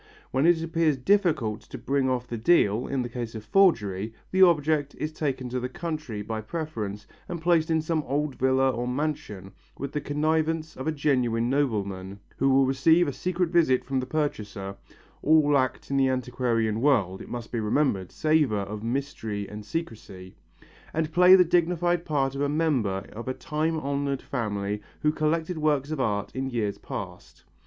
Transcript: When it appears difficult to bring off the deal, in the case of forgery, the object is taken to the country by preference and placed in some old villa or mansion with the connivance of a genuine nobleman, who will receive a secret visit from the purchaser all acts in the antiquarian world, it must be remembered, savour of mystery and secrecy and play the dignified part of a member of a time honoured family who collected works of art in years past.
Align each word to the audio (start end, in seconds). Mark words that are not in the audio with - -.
When 0.31 0.47
it 0.47 0.63
appears 0.63 0.97
difficult 0.97 1.61
to 1.61 1.77
bring 1.77 2.09
off 2.09 2.25
the 2.25 2.35
deal, 2.35 2.87
in 2.87 3.03
the 3.03 3.07
case 3.07 3.35
of 3.35 3.45
forgery, 3.45 4.15
the 4.31 4.41
object 4.41 4.95
is 4.97 5.11
taken 5.13 5.47
to 5.49 5.59
the 5.59 5.69
country 5.69 6.23
by 6.23 6.41
preference 6.41 7.05
and 7.29 7.39
placed 7.39 7.69
in 7.69 7.83
some 7.83 8.01
old 8.07 8.33
villa 8.33 8.71
or 8.71 8.87
mansion 8.87 9.51
with 9.77 9.91
the 9.91 10.01
connivance 10.01 10.75
of 10.75 10.87
a 10.87 10.91
genuine 10.91 11.51
nobleman, 11.51 12.19
who 12.37 12.49
will 12.49 12.65
receive 12.65 13.07
a 13.07 13.13
secret 13.13 13.49
visit 13.51 13.85
from 13.85 13.99
the 13.99 14.07
purchaser 14.07 14.75
all 15.21 15.55
acts 15.55 15.91
in 15.91 15.97
the 15.97 16.09
antiquarian 16.09 16.81
world, 16.81 17.21
it 17.21 17.29
must 17.29 17.51
be 17.51 17.59
remembered, 17.59 18.11
savour 18.11 18.61
of 18.61 18.81
mystery 18.83 19.47
and 19.47 19.63
secrecy 19.63 20.33
and 20.95 21.13
play 21.13 21.35
the 21.35 21.45
dignified 21.45 22.03
part 22.05 22.33
of 22.33 22.41
a 22.41 22.49
member 22.49 23.05
of 23.13 23.27
a 23.27 23.35
time 23.35 23.79
honoured 23.79 24.23
family 24.23 24.81
who 25.01 25.11
collected 25.11 25.59
works 25.59 25.91
of 25.91 25.99
art 25.99 26.31
in 26.35 26.49
years 26.49 26.79
past. 26.79 27.43